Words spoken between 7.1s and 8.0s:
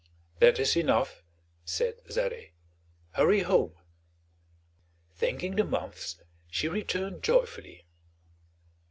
joyfully.